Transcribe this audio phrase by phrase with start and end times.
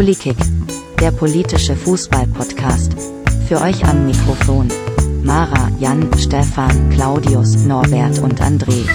[0.00, 0.38] Polikick,
[0.98, 2.94] der politische Fußball-Podcast.
[3.46, 4.66] Für euch am Mikrofon.
[5.22, 8.88] Mara, Jan, Stefan, Claudius, Norbert und André.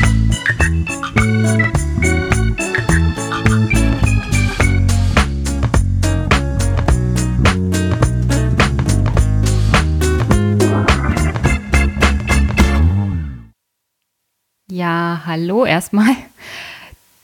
[14.72, 16.16] Ja, hallo erstmal.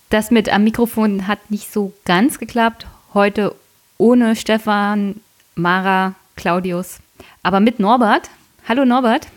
[0.09, 2.85] Das mit am Mikrofon hat nicht so ganz geklappt.
[3.16, 3.55] Heute
[4.01, 5.21] ohne Stefan,
[5.53, 6.97] Mara, Claudius,
[7.43, 8.31] aber mit Norbert.
[8.67, 9.27] Hallo Norbert.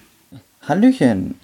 [0.66, 1.38] Hallöchen.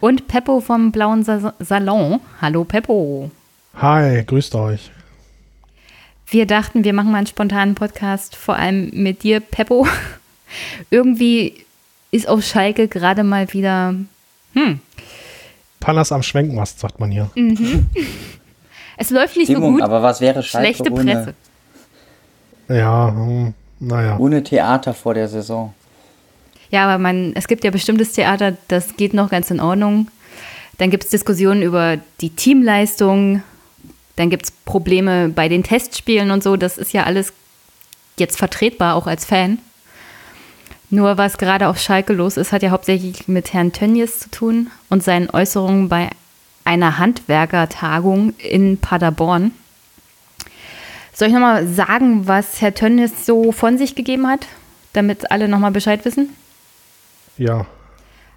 [0.00, 2.20] Und Peppo vom Blauen Sa Salon.
[2.42, 3.30] Hallo Peppo.
[3.76, 4.90] Hi, grüßt euch.
[6.28, 9.86] Wir dachten, wir machen mal einen spontanen Podcast, vor allem mit dir, Peppo.
[10.90, 11.64] Irgendwie
[12.10, 13.94] ist auf Schalke gerade mal wieder,
[14.52, 14.80] hm,
[15.80, 17.30] Panas am Schwenkmast, sagt man hier.
[17.34, 17.86] Mhm.
[18.98, 19.82] Es läuft nicht Stimmung, so gut.
[19.82, 21.34] aber was wäre Schalke Schlechte ohne, Presse.
[22.68, 24.16] Ja, hm, naja.
[24.18, 25.74] ohne Theater vor der Saison?
[26.70, 30.08] Ja, aber man, es gibt ja bestimmtes Theater, das geht noch ganz in Ordnung.
[30.78, 33.42] Dann gibt es Diskussionen über die Teamleistung.
[34.16, 36.56] Dann gibt es Probleme bei den Testspielen und so.
[36.56, 37.32] Das ist ja alles
[38.18, 39.58] jetzt vertretbar, auch als Fan.
[40.90, 44.70] Nur was gerade auf Schalke los ist, hat ja hauptsächlich mit Herrn Tönnies zu tun
[44.88, 46.10] und seinen Äußerungen bei
[46.64, 49.52] einer Handwerkertagung in Paderborn.
[51.18, 54.40] Soll ich nochmal sagen, was Herr Tönnies so von sich gegeben hat,
[54.92, 56.28] damit alle nochmal Bescheid wissen?
[57.38, 57.64] Ja.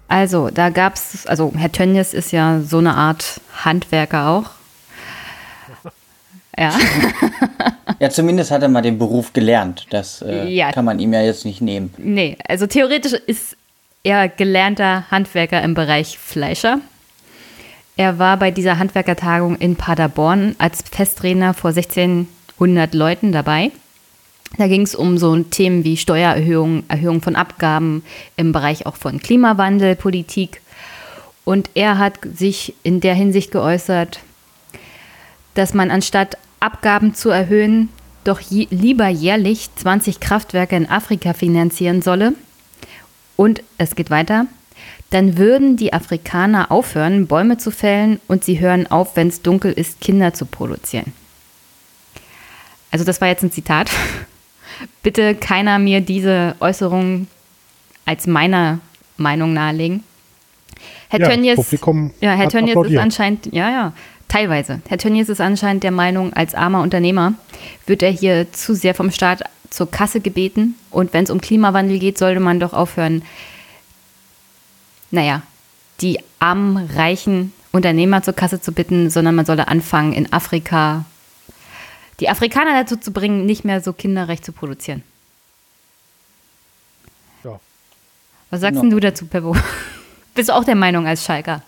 [0.08, 4.50] Also, da gab es, also Herr Tönnies ist ja so eine Art Handwerker auch.
[6.58, 6.72] Ja.
[7.98, 9.86] Ja, zumindest hat er mal den Beruf gelernt.
[9.90, 10.72] Das äh, Ja.
[10.72, 11.92] kann man ihm ja jetzt nicht nehmen.
[11.98, 13.58] Nee, also theoretisch ist
[14.04, 16.80] er gelernter Handwerker im Bereich Fleischer.
[17.98, 21.72] Er war bei dieser Handwerkertagung in Paderborn als Festredner vor
[22.60, 23.70] 1600 Leuten dabei.
[24.58, 28.02] Da ging es um so Themen wie Steuererhöhung, Erhöhung von Abgaben
[28.36, 30.60] im Bereich auch von Klimawandel, Politik.
[31.44, 34.20] Und er hat sich in der Hinsicht geäußert,
[35.54, 37.88] dass man anstatt Abgaben zu erhöhen,
[38.24, 42.34] doch je, lieber jährlich 20 Kraftwerke in Afrika finanzieren solle.
[43.36, 44.46] Und es geht weiter.
[45.08, 49.72] Dann würden die Afrikaner aufhören, Bäume zu fällen und sie hören auf, wenn es dunkel
[49.72, 51.12] ist, Kinder zu produzieren.
[52.90, 53.90] Also das war jetzt ein Zitat.
[55.02, 57.26] Bitte keiner mir diese Äußerung
[58.06, 58.80] als meiner
[59.16, 60.02] Meinung nahelegen.
[61.08, 63.92] Herr ja, Tönnies, Publikum ja, Herr Tönnies ist anscheinend, ja, ja,
[64.28, 64.80] teilweise.
[64.88, 67.34] Herr Tönnies ist anscheinend der Meinung, als armer Unternehmer
[67.86, 70.76] wird er hier zu sehr vom Staat zur Kasse gebeten.
[70.90, 73.22] Und wenn es um Klimawandel geht, sollte man doch aufhören,
[75.10, 75.42] naja,
[76.00, 81.04] die armen, reichen Unternehmer zur Kasse zu bitten, sondern man solle anfangen, in Afrika
[82.20, 85.02] die Afrikaner dazu zu bringen, nicht mehr so kinderrecht zu produzieren.
[87.44, 87.58] Ja.
[88.50, 88.82] Was sagst No.
[88.82, 89.56] denn du dazu, Peppo?
[90.34, 91.62] Bist du auch der Meinung als Schalker?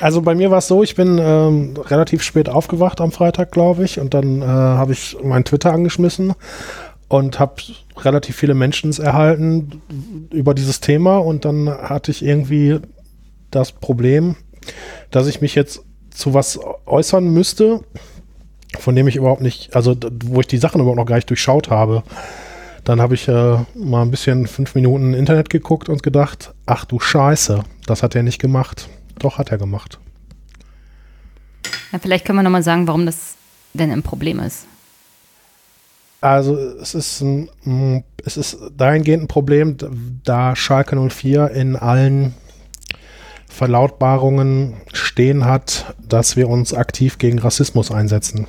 [0.00, 3.84] Also bei mir war es so, ich bin ähm, relativ spät aufgewacht am Freitag, glaube
[3.84, 6.32] ich, und dann äh, habe ich mein Twitter angeschmissen
[7.08, 7.56] und habe
[7.98, 9.82] relativ viele Menschen erhalten
[10.32, 12.80] über dieses Thema und dann hatte ich irgendwie
[13.50, 14.36] das Problem,
[15.10, 17.84] dass ich mich jetzt zu was äußern müsste,
[18.86, 21.70] von dem ich überhaupt nicht, also wo ich die Sachen überhaupt noch gar nicht durchschaut
[21.70, 22.04] habe.
[22.84, 27.00] Dann habe ich äh, mal ein bisschen fünf Minuten Internet geguckt und gedacht, ach du
[27.00, 28.88] Scheiße, das hat er nicht gemacht.
[29.18, 29.98] Doch, hat er gemacht.
[31.90, 33.34] Ja, vielleicht können wir nochmal sagen, warum das
[33.74, 34.66] denn ein Problem ist.
[36.20, 39.76] Also es ist, ein, mm, es ist dahingehend ein Problem,
[40.22, 42.34] da Schalke 04 in allen
[43.48, 48.46] Verlautbarungen stehen hat, dass wir uns aktiv gegen Rassismus einsetzen.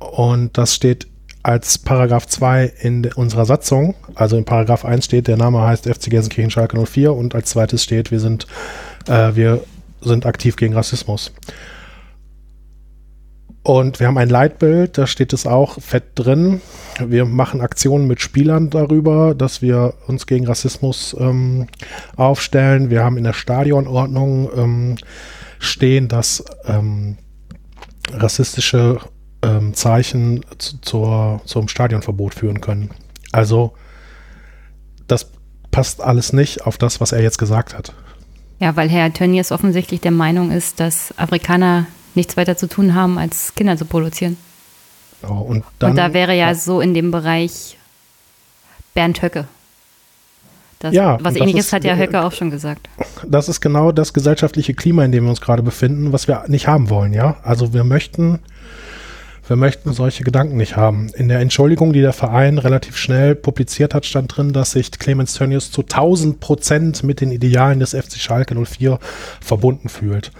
[0.00, 1.06] Und das steht
[1.42, 3.94] als Paragraph 2 in unserer Satzung.
[4.14, 7.82] Also in Paragraph 1 steht, der Name heißt FC Gelsenkirchen Schalke 04 und als zweites
[7.82, 8.46] steht, wir sind,
[9.06, 9.62] äh, wir
[10.00, 11.32] sind aktiv gegen Rassismus.
[13.62, 16.62] Und wir haben ein Leitbild, da steht es auch fett drin.
[16.98, 21.66] Wir machen Aktionen mit Spielern darüber, dass wir uns gegen Rassismus ähm,
[22.16, 22.88] aufstellen.
[22.88, 24.96] Wir haben in der Stadionordnung ähm,
[25.58, 27.18] stehen, dass ähm,
[28.12, 28.98] rassistische
[29.42, 32.90] ähm, Zeichen zu, zur, zum Stadionverbot führen können.
[33.32, 33.72] Also
[35.06, 35.30] das
[35.70, 37.92] passt alles nicht auf das, was er jetzt gesagt hat.
[38.58, 43.18] Ja, weil Herr Tönnies offensichtlich der Meinung ist, dass Afrikaner nichts weiter zu tun haben,
[43.18, 44.36] als Kinder zu produzieren.
[45.22, 47.76] Ja, und, dann, Und da wäre ja so in dem Bereich
[48.94, 49.46] Bernd Höcke.
[50.80, 52.88] Das, Ja, was ähnliches ist- hat ja Höcke auch schon gesagt.
[53.26, 56.66] das ist genau das gesellschaftliche Klima, in dem wir uns gerade befinden, was wir nicht
[56.66, 57.36] haben wollen, ja.
[57.42, 58.40] Also wir möchten,
[59.50, 61.08] Wir möchten solche Gedanken nicht haben.
[61.16, 65.34] In der Entschuldigung, die der Verein relativ schnell publiziert hat, stand drin, dass sich Clemens
[65.34, 69.00] Tönnies zu 1000 Prozent mit den Idealen des FC Schalke 04
[69.40, 70.30] verbunden fühlt.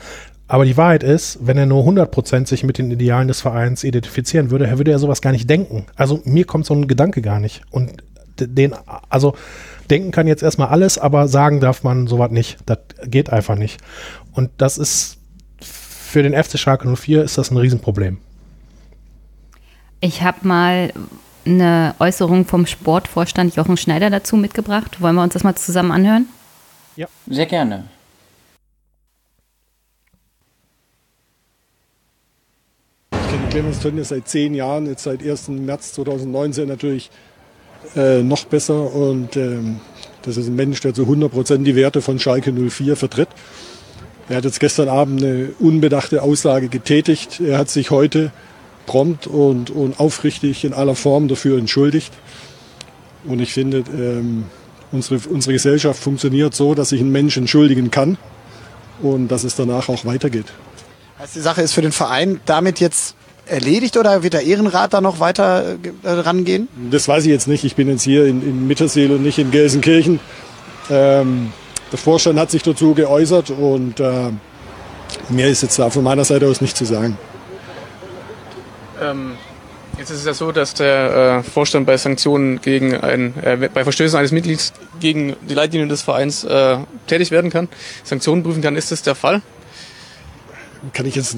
[0.47, 4.53] Aber die Wahrheit ist, wenn er nur 100% sich mit den Idealen des Vereins identifizieren
[4.53, 5.87] würde, würde er sowas gar nicht denken.
[5.97, 7.63] Also mir kommt so ein Gedanke gar nicht.
[7.73, 8.05] Und
[8.39, 8.77] den,
[9.09, 9.35] also
[9.91, 12.59] denken kann jetzt erstmal alles, aber sagen darf man sowas nicht.
[12.65, 13.81] Das geht einfach nicht.
[14.31, 15.19] Und das ist
[15.61, 18.19] für den FC Schalke 04 ist das ein Riesenproblem.
[20.03, 20.93] Ich habe mal
[21.45, 25.03] eine Äußerung vom Sportvorstand Jochen Schneider dazu mitgebracht.
[25.03, 26.27] Wollen wir uns das mal zusammen anhören?
[26.97, 27.85] Ja, sehr gerne.
[33.13, 35.49] Ich kenne Clemens Tönnies seit zehn Jahren, jetzt seit 1.
[35.49, 37.11] März 2019 natürlich
[37.95, 38.95] äh, noch besser.
[38.95, 39.81] Und ähm,
[40.23, 43.29] das ist ein Mensch, der zu 100 Prozent die Werte von Schalke 04 vertritt.
[44.31, 47.41] Er hat jetzt gestern Abend eine unbedachte Aussage getätigt.
[47.41, 48.33] Er hat sich heute
[48.91, 52.13] prompt und, und aufrichtig in aller Form dafür entschuldigt.
[53.25, 54.47] Und ich finde, ähm,
[54.91, 58.19] unsere, unsere Gesellschaft funktioniert so, dass sich ein Mensch entschuldigen kann
[59.01, 60.47] und dass es danach auch weitergeht.
[61.21, 63.15] Also die Sache ist für den Verein damit jetzt
[63.47, 66.67] erledigt oder wird der Ehrenrat da noch weiter äh, rangehen?
[66.91, 67.63] Das weiß ich jetzt nicht.
[67.63, 70.19] Ich bin jetzt hier in, in Mitterseel und nicht in Gelsenkirchen.
[70.91, 71.53] Ähm,
[71.93, 74.31] der Vorstand hat sich dazu geäußert und äh,
[75.29, 77.17] mehr ist jetzt da von meiner Seite aus nicht zu sagen.
[79.01, 79.33] Ähm,
[79.99, 83.85] jetzt ist es ja so, dass der äh, Vorstand bei Sanktionen gegen ein, äh, bei
[83.85, 87.69] Verstößen eines Mitglieds gegen die Leitlinien des Vereins äh, tätig werden kann,
[88.05, 88.77] Sanktionen prüfen kann.
[88.77, 89.43] Ist das der Fall?
[90.93, 91.37] kann ich jetzt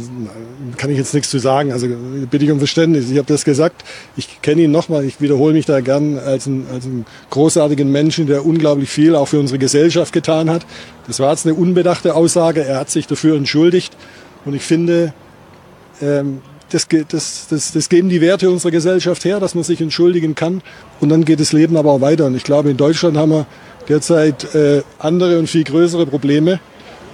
[0.76, 1.73] kann ich jetzt nichts zu sagen.
[1.73, 1.88] Also
[2.31, 3.11] bitte ich um Verständnis.
[3.11, 3.85] Ich habe das gesagt.
[4.17, 5.05] Ich kenne ihn nochmal.
[5.05, 9.26] Ich wiederhole mich da gern als einen, als einen großartigen Menschen, der unglaublich viel auch
[9.26, 10.65] für unsere Gesellschaft getan hat.
[11.06, 12.65] Das war jetzt eine unbedachte Aussage.
[12.65, 13.97] Er hat sich dafür entschuldigt.
[14.44, 15.12] Und ich finde,
[16.00, 16.41] ähm,
[16.73, 20.63] das, das, das, das geben die Werte unserer Gesellschaft her, dass man sich entschuldigen kann.
[21.01, 22.27] Und dann geht das Leben aber auch weiter.
[22.27, 23.47] Und ich glaube, in Deutschland haben wir
[23.89, 26.61] derzeit äh, andere und viel größere Probleme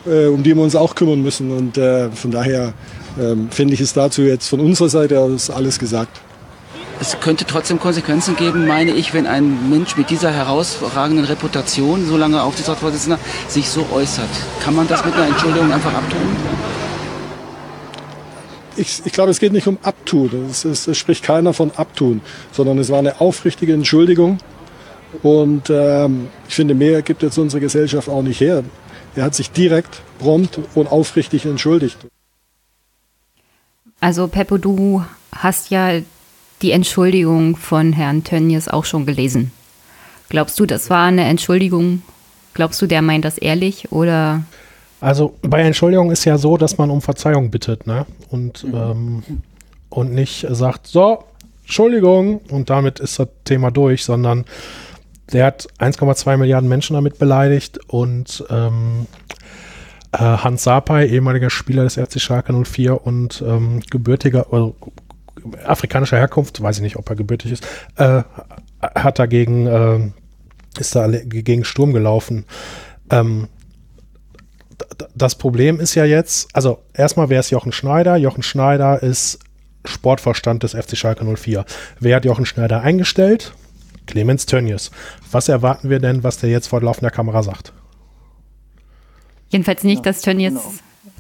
[0.08, 1.50] äh, um die wir uns auch kümmern müssen.
[1.50, 2.72] Und äh, von daher
[3.20, 6.20] ähm, finde ich es dazu jetzt von unserer Seite aus alles gesagt.
[7.00, 12.16] Es könnte trotzdem Konsequenzen geben, meine ich, wenn ein Mensch mit dieser herausragenden Reputation, so
[12.16, 14.28] lange Aufsichtsratsvorsitzender, sich so äußert.
[14.64, 16.18] Kann man das mit einer Entschuldigung einfach abtun?
[18.78, 20.46] Ich, ich glaube, es geht nicht um Abtun.
[20.48, 22.20] Es, es, es, spricht keiner von Abtun,
[22.52, 24.38] sondern es war eine aufrichtige Entschuldigung.
[25.22, 28.62] Und ähm, ich finde, mehr gibt jetzt unsere Gesellschaft auch nicht her.
[29.16, 31.98] Er hat sich direkt, prompt und aufrichtig entschuldigt.
[34.00, 35.04] Also Peppo, du
[35.34, 36.00] hast ja
[36.62, 39.50] die Entschuldigung von Herrn Tönnies auch schon gelesen.
[40.28, 42.02] Glaubst du, das war eine Entschuldigung?
[42.54, 44.44] Glaubst du, der meint das ehrlich oder?
[45.00, 48.06] Also bei Entschuldigung ist ja so, dass man um Verzeihung bittet, ne?
[48.30, 48.74] Und, mhm.
[48.74, 49.22] ähm,
[49.90, 51.24] und nicht sagt, so,
[51.62, 54.44] Entschuldigung, und damit ist das Thema durch, sondern
[55.32, 59.06] der hat 1,2 Milliarden Menschen damit beleidigt und ähm,
[60.12, 64.74] äh, Hans Sapai, ehemaliger Spieler des RC Schalke 04 und ähm, gebürtiger, also,
[65.64, 67.66] afrikanischer Herkunft, weiß ich nicht, ob er gebürtig ist,
[67.96, 68.22] äh,
[68.80, 70.00] hat dagegen, äh,
[70.80, 72.44] ist da gegen Sturm gelaufen.
[73.10, 73.48] Ähm,
[75.14, 78.16] das Problem ist ja jetzt, also erstmal wäre es Jochen Schneider.
[78.16, 79.38] Jochen Schneider ist
[79.84, 81.64] Sportvorstand des FC Schalke 04.
[82.00, 83.52] Wer hat Jochen Schneider eingestellt?
[84.06, 84.90] Clemens Tönnies.
[85.30, 87.72] Was erwarten wir denn, was der jetzt vor laufender Kamera sagt?
[89.50, 90.72] Jedenfalls nicht, dass Tönnies genau.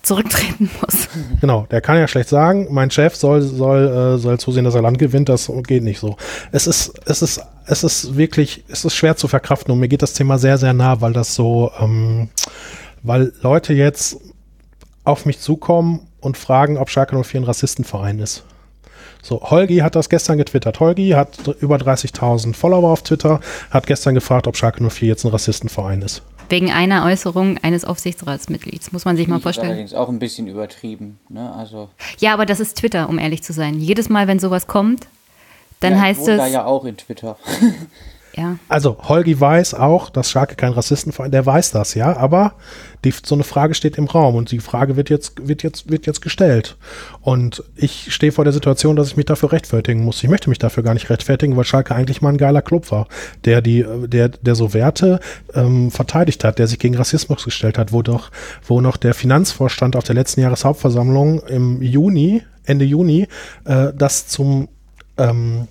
[0.02, 1.08] zurücktreten muss.
[1.40, 4.82] Genau, der kann ja schlecht sagen, mein Chef soll, soll, äh, soll zusehen, dass er
[4.82, 6.16] Land gewinnt, das geht nicht so.
[6.50, 10.02] Es ist, es ist, es ist wirklich, es ist schwer zu verkraften und mir geht
[10.02, 12.28] das Thema sehr, sehr nah, weil das so, ähm,
[13.02, 14.18] weil Leute jetzt
[15.04, 18.44] auf mich zukommen und fragen, ob Schalke 04 ein Rassistenverein ist.
[19.22, 20.80] So, Holgi hat das gestern getwittert.
[20.80, 23.40] Holgi hat über 30.000 Follower auf Twitter,
[23.70, 26.22] hat gestern gefragt, ob Schalke 04 jetzt ein Rassistenverein ist.
[26.50, 29.68] Wegen einer Äußerung eines Aufsichtsratsmitglieds, muss man sich mal vorstellen.
[29.68, 31.18] allerdings auch ein bisschen übertrieben.
[31.28, 31.52] Ne?
[31.52, 31.90] Also
[32.20, 33.78] ja, aber das ist Twitter, um ehrlich zu sein.
[33.78, 35.08] Jedes Mal, wenn sowas kommt,
[35.80, 36.38] dann ja, heißt es.
[36.38, 37.36] da ja auch in Twitter.
[38.36, 38.58] Ja.
[38.68, 42.54] Also Holgi weiß auch, dass Schalke kein Rassistenverein, der weiß das, ja, aber
[43.04, 46.06] die, so eine Frage steht im Raum und die Frage wird jetzt, wird jetzt, wird
[46.06, 46.76] jetzt gestellt.
[47.20, 50.22] Und ich stehe vor der Situation, dass ich mich dafür rechtfertigen muss.
[50.22, 53.06] Ich möchte mich dafür gar nicht rechtfertigen, weil Schalke eigentlich mal ein geiler Club war,
[53.44, 55.20] der die, der, der so Werte
[55.54, 58.30] ähm, verteidigt hat, der sich gegen Rassismus gestellt hat, wo doch,
[58.66, 63.28] wo noch der Finanzvorstand auf der letzten Jahreshauptversammlung im Juni, Ende Juni,
[63.64, 64.68] äh, das zum
[65.16, 65.68] ähm,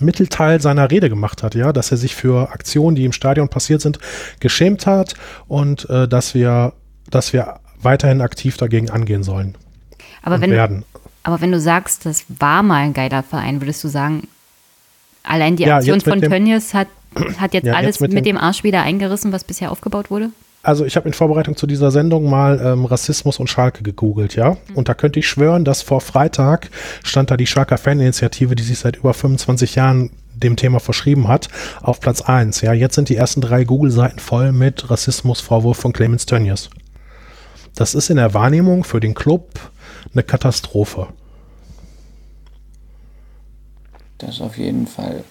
[0.00, 3.80] Mittelteil seiner Rede gemacht hat, ja, dass er sich für Aktionen, die im Stadion passiert
[3.80, 3.98] sind,
[4.40, 5.14] geschämt hat
[5.48, 6.72] und äh, dass wir,
[7.10, 9.56] dass wir weiterhin aktiv dagegen angehen sollen.
[10.22, 10.84] Aber wenn, werden.
[11.22, 14.26] Aber wenn du sagst, das war mal ein geiler Verein, würdest du sagen,
[15.22, 16.88] allein die Ja, Aktion mit von Tönnies hat,
[17.38, 20.10] hat jetzt Ja, alles jetzt mit mit, dem- dem Arsch wieder eingerissen, was bisher aufgebaut
[20.10, 20.30] wurde?
[20.64, 24.56] Also ich habe in Vorbereitung zu dieser Sendung mal ähm, Rassismus und Schalke gegoogelt, ja.
[24.74, 26.70] Und da könnte ich schwören, dass vor Freitag
[27.02, 31.48] stand da die Schalker Faninitiative, die sich seit über 25 Jahren dem Thema verschrieben hat,
[31.82, 32.62] auf Platz 1.
[32.62, 36.70] Ja, jetzt sind die ersten drei Google-Seiten voll mit Rassismusvorwurf von Clemens Tönnies.
[37.74, 39.60] Das ist in der Wahrnehmung für den Club
[40.12, 41.08] eine Katastrophe.
[44.16, 45.24] Das auf jeden Fall.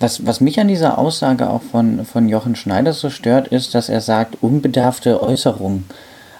[0.00, 3.88] Was, was mich an dieser Aussage auch von, von Jochen Schneider so stört, ist, dass
[3.90, 5.84] er sagt, unbedarfte Äußerungen.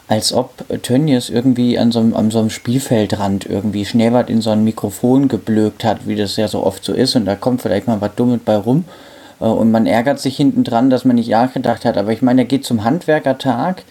[0.09, 4.51] Als ob Tönnies irgendwie an so, einem- an so einem Spielfeldrand irgendwie Schneewart in so
[4.51, 7.87] ein Mikrofon geblökt hat, wie das ja so oft so ist, und da kommt vielleicht
[7.87, 8.85] mal was Dummes bei rum.
[9.41, 11.97] Äh, Und man ärgert sich hinten dran, dass man nicht nachgedacht hat.
[11.99, 13.85] Aber ich meine, er geht zum Handwerkertag.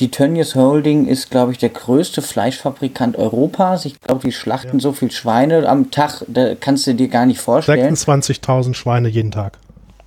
[0.00, 3.84] Die Tönnies Holding ist, glaube ich, der größte Fleischfabrikant Europas.
[3.84, 7.40] Ich glaube, die schlachten so viel Schweine am Tag, da kannst du dir gar nicht
[7.40, 7.94] vorstellen.
[7.94, 9.58] 26.000 Schweine jeden Tag.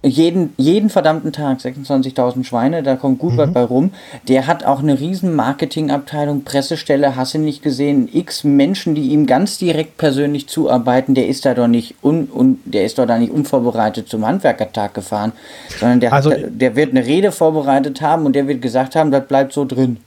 [0.04, 3.92] Jeden, jeden verdammten Tag 26.000 Schweine, da kommt gut was bei rum.
[4.28, 9.28] Der hat auch eine riesen Marketingabteilung, Pressestelle, hast du nicht gesehen, x Menschen, die ihm
[9.28, 11.14] ganz direkt persönlich zuarbeiten.
[11.14, 14.96] Der ist da doch nicht un, un, der ist doch da nicht unvorbereitet zum Handwerkertag
[14.96, 15.34] gefahren,
[15.80, 19.12] sondern der, Also- hat, der wird eine Rede vorbereitet haben und der wird gesagt haben,
[19.12, 19.98] das bleibt so drin.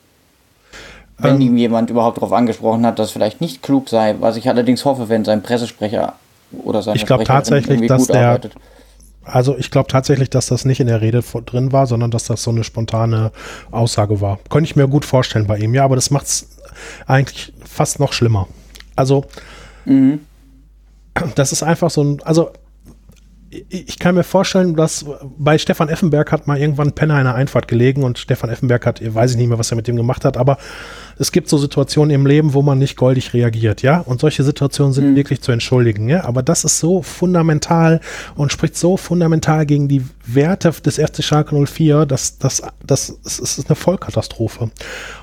[1.19, 1.41] Wenn Ähm.
[1.41, 5.09] ihm jemand überhaupt darauf angesprochen hat, dass vielleicht nicht klug sei, was ich allerdings hoffe,
[5.09, 6.15] wenn sein Pressesprecher
[6.65, 8.55] oder seine Ich glaub Sprecherin tatsächlich, irgendwie dass gut der- arbeitet.
[9.25, 12.43] Also ich glaube tatsächlich, dass das nicht in der Rede drin war, sondern dass das
[12.43, 13.33] so eine spontane
[13.71, 14.39] Aussage war.
[14.51, 16.49] Könnte ich mir gut vorstellen bei ihm, ja, aber das macht es
[17.07, 18.49] eigentlich fast noch schlimmer.
[18.97, 19.25] Also
[21.35, 22.51] das ist einfach so ein, also
[23.69, 25.05] ich kann mir vorstellen, dass
[25.39, 29.01] bei Stefan Effenberg hat mal irgendwann Penner in der Einfahrt gelegen und Stefan Effenberg hat,
[29.03, 30.59] weiß ich nicht mehr, was er mit dem gemacht hat, aber
[31.19, 34.93] es gibt so Situationen im Leben, wo man nicht goldig reagiert, ja, und solche Situationen
[34.93, 38.01] sind wirklich zu entschuldigen, ja, aber das ist so fundamental
[38.35, 41.25] und spricht so fundamental gegen die Werte des 1.
[41.25, 44.71] Schalke 04, dass das, das, das ist eine Vollkatastrophe.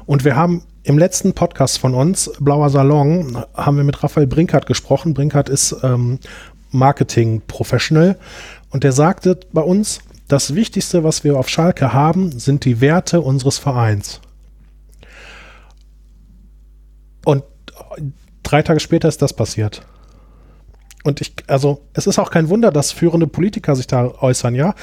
[0.05, 4.65] Und wir haben im letzten Podcast von uns, Blauer Salon, haben wir mit Raphael Brinkert
[4.65, 5.13] gesprochen.
[5.13, 6.19] Brinkert ist ähm,
[6.71, 8.17] Marketing-Professional
[8.71, 13.19] und der sagte bei uns, das Wichtigste, was wir auf Schalke haben, sind die Werte
[13.21, 14.21] unseres Vereins.
[17.25, 17.43] Und
[18.43, 19.83] drei Tage später ist das passiert.
[21.03, 24.75] Und ich, also, es ist auch kein Wunder, dass führende Politiker sich da äußern, ja,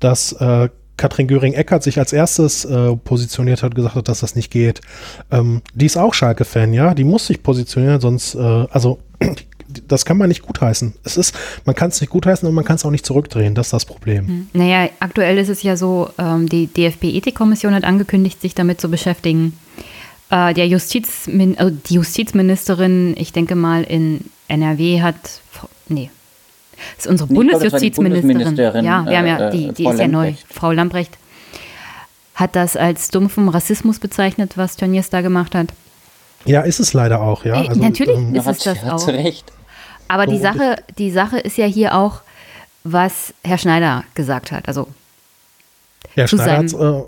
[0.00, 4.34] dass äh, Katrin Göring-Eckardt sich als erstes äh, positioniert hat und gesagt hat, dass das
[4.34, 4.80] nicht geht.
[5.30, 9.00] Ähm, die ist auch Schalke-Fan, ja, die muss sich positionieren, sonst, äh, also,
[9.88, 10.94] das kann man nicht gutheißen.
[11.04, 11.34] Es ist,
[11.66, 13.84] man kann es nicht gutheißen und man kann es auch nicht zurückdrehen, das ist das
[13.84, 14.48] Problem.
[14.54, 19.52] Naja, aktuell ist es ja so, ähm, die DFB-Ethikkommission hat angekündigt, sich damit zu beschäftigen.
[20.30, 25.14] Äh, der Justizmin also die Justizministerin, ich denke mal in NRW hat,
[25.88, 26.10] nee,
[26.96, 28.28] das ist unsere Nee, die Bundesjustizministerin.
[28.36, 30.34] Bundesministerin, ja, wir haben ja, äh, die, die Frau ist ja neu.
[30.50, 31.16] Frau Lambrecht.
[32.34, 35.68] Hat das als dumpfen Rassismus bezeichnet, was Tönnies da gemacht hat.
[36.44, 37.54] Ja, ist es leider auch, ja.
[37.62, 39.08] Ey, natürlich ähm, ist hat, es das hat auch.
[39.08, 39.52] recht.
[40.08, 42.20] Aber die Sache, die Sache ist ja hier auch,
[42.84, 44.68] was Herr Schneider gesagt hat.
[44.68, 44.86] Also
[46.14, 47.04] Der zu Schneider hat's, seinem-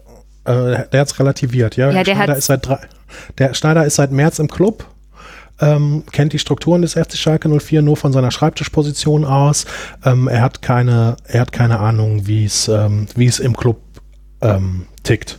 [0.46, 1.90] äh, äh, relativiert, ja.
[1.90, 2.78] Ja, der Schneider ist seit drei,
[3.38, 4.86] der Schneider ist seit März im Club,
[5.60, 9.66] ähm, kennt die Strukturen des FC Schalke 04 nur von seiner Schreibtischposition aus.
[10.04, 13.80] Ähm, er hat keine, er hat keine Ahnung, wie es, ähm, wie es im Club
[14.40, 15.38] ähm, tickt.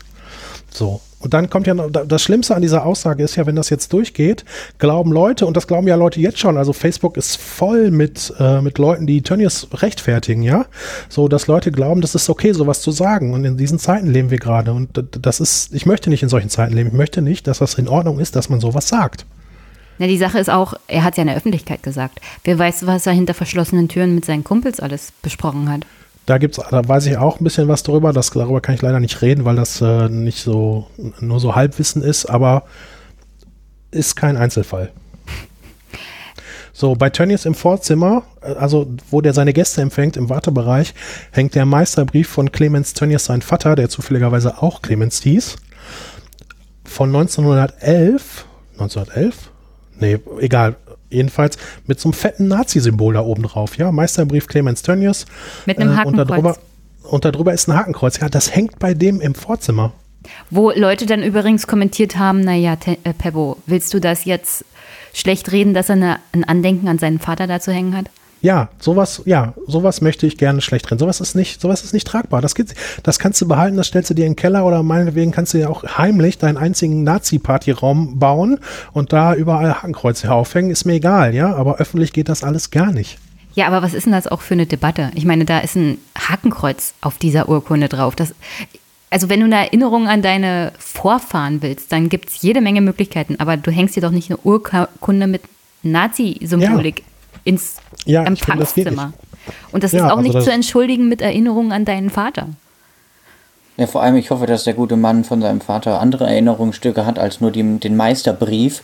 [0.71, 1.01] So.
[1.19, 3.69] Und dann kommt ja noch, da- das Schlimmste an dieser Aussage ist ja, wenn das
[3.69, 4.45] jetzt durchgeht,
[4.77, 8.61] glauben Leute, und das glauben ja Leute jetzt schon, also Facebook ist voll mit, äh,
[8.61, 10.65] mit Leuten, die Tönnies rechtfertigen, ja.
[11.09, 13.33] So, dass Leute glauben, das ist okay, sowas zu sagen.
[13.33, 14.71] Und in diesen Zeiten leben wir gerade.
[14.71, 16.89] Und das ist, ich möchte nicht in solchen Zeiten leben.
[16.89, 19.25] Ich möchte nicht, dass das in Ordnung ist, dass man sowas sagt.
[19.97, 22.21] Na, die Sache ist auch, er hat es ja in der Öffentlichkeit gesagt.
[22.45, 25.85] Wer weiß, was er hinter verschlossenen Türen mit seinen Kumpels alles besprochen hat.
[26.29, 28.13] Da gibt's, da weiß ich auch ein bisschen was drüber.
[28.13, 30.85] Das, darüber kann ich leider nicht reden, weil das äh, nicht so,
[31.19, 32.65] nur so Halbwissen ist, aber
[33.89, 34.91] ist kein Einzelfall.
[36.71, 40.93] So, bei Tönnies im Vorzimmer, äh, also wo der seine Gäste empfängt, im Wartebereich,
[41.31, 45.55] hängt der Meisterbrief von Clemens Tönnies, sein Vater, der zufälligerweise auch Clemens hieß,
[46.83, 49.49] von 1911, 1911?
[49.99, 50.75] Nee, egal,
[51.09, 55.25] jedenfalls mit so einem fetten Nazi-Symbol da oben drauf, ja, Meisterbrief Clemens Tönnies.
[55.65, 56.27] Mit einem Äh, und Hakenkreuz.
[56.27, 56.57] darüber,
[57.03, 58.19] und darüber ist ein Hakenkreuz.
[58.19, 59.93] Ja, das hängt bei dem im Vorzimmer.
[60.49, 64.65] Wo Leute dann übrigens kommentiert haben, naja, Te- äh, Pebbo, willst du das jetzt
[65.13, 68.05] schlecht reden, dass er eine, ein Andenken an seinen Vater dazu hängen hat?
[68.41, 70.97] Ja, sowas, ja, sowas möchte ich gerne schlecht drin.
[70.97, 72.41] Sowas ist nicht, sowas ist nicht tragbar.
[72.41, 75.31] Das geht, das kannst du behalten, das stellst du dir in den Keller oder meinetwegen
[75.31, 78.59] kannst du ja auch heimlich deinen einzigen Nazi-Party-Raum bauen
[78.93, 82.91] und da überall Hakenkreuze aufhängen, ist mir egal, ja, aber öffentlich geht das alles gar
[82.91, 83.17] nicht.
[83.55, 85.11] Ja, aber was ist denn das auch für eine Debatte?
[85.15, 88.15] Ich meine, da ist ein Hakenkreuz auf dieser Urkunde drauf.
[88.15, 88.33] Das,
[89.09, 93.35] also wenn du eine Erinnerung an deine Vorfahren willst, dann gibt es jede Menge Möglichkeiten,
[93.39, 95.41] aber du hängst dir doch nicht eine Urkunde mit
[95.83, 97.05] Nazi-Symbolik Ja.
[97.49, 99.13] Ins Ja, finde, das Empfangszimmer.
[99.71, 102.47] Und das Ja, ist auch also nicht zu entschuldigen mit Erinnerungen an deinen Vater.
[103.77, 107.17] Ja, vor allem, ich hoffe, dass der gute Mann von seinem Vater andere Erinnerungsstücke hat
[107.17, 108.83] als nur die, den Meisterbrief.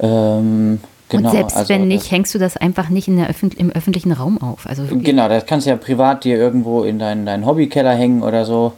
[0.00, 3.54] Ähm, genau, Und selbst also wenn nicht, hängst du das einfach nicht in der Öffent
[3.54, 4.66] im öffentlichen Raum auf.
[4.66, 4.84] Also.
[4.90, 8.72] Genau, das kannst du ja privat dir irgendwo in deinen, deinen Hobbykeller hängen oder so.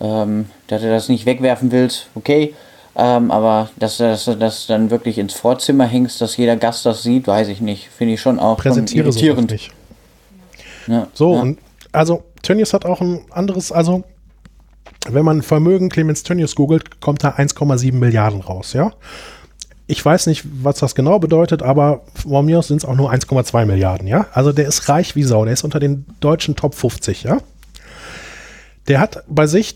[0.00, 2.54] Ähm, dass du das nicht wegwerfen willst, okay.
[2.98, 7.02] Ähm, aber dass, dass du das dann wirklich ins Vorzimmer hängst, dass jeder Gast das
[7.02, 7.90] sieht, weiß ich nicht.
[7.90, 9.50] Finde ich schon auch schon Präsentiere sowas irritierend.
[9.50, 9.70] nicht.
[10.86, 11.42] Ja, So, ja.
[11.42, 11.58] und
[11.92, 14.04] also Tönnies hat auch ein anderes, also
[15.08, 18.92] wenn man Vermögen Clemens Tönnies googelt, kommt da 1,7 Milliarden raus, ja.
[19.88, 23.12] Ich weiß nicht, was das genau bedeutet, aber von mir aus sind es auch nur
[23.12, 24.26] 1,2 Milliarden, ja.
[24.32, 27.38] Also der ist reich wie Sau, der ist unter den deutschen Top 50, ja.
[28.88, 29.74] Der hat bei sich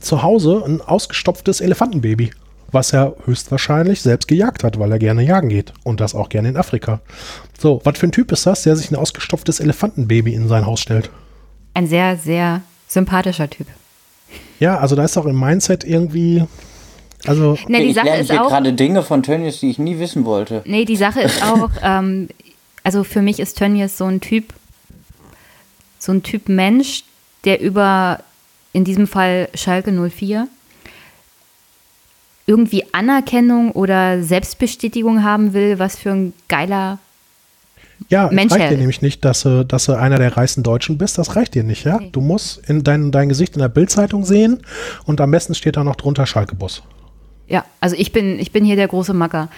[0.00, 2.30] zu Hause ein ausgestopftes Elefantenbaby,
[2.70, 6.50] was er höchstwahrscheinlich selbst gejagt hat, weil er gerne jagen geht und das auch gerne
[6.50, 7.00] in Afrika.
[7.58, 10.80] So, was für ein Typ ist das, der sich ein ausgestopftes Elefantenbaby in sein Haus
[10.80, 11.10] stellt?
[11.74, 13.66] Ein sehr, sehr sympathischer Typ.
[14.60, 16.44] Ja, also da ist auch im Mindset irgendwie,
[17.26, 19.78] also Na, die ich Sache lerne ist hier auch, gerade Dinge von Tönnies, die ich
[19.78, 20.62] nie wissen wollte.
[20.66, 22.28] nee, die Sache ist auch, ähm,
[22.82, 24.52] also für mich ist Tönnies so ein Typ,
[25.98, 27.04] so ein Typ Mensch,
[27.44, 28.20] der über,
[28.72, 30.48] in diesem Fall Schalke 04,
[32.48, 36.98] irgendwie Anerkennung oder Selbstbestätigung haben will, was für ein geiler
[38.08, 41.18] ja, Mensch, reicht dir nämlich nicht, dass du, dass du einer der reichsten Deutschen bist,
[41.18, 41.98] das reicht dir nicht, ja?
[42.12, 44.62] Du musst in dein, dein Gesicht in der Bildzeitung sehen
[45.04, 46.82] und am besten steht da noch drunter Schalke-Bus.
[47.48, 49.48] Ja, also ich bin, ich bin hier der große Macker.